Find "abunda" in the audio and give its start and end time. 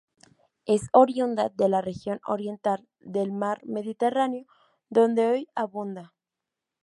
5.53-6.15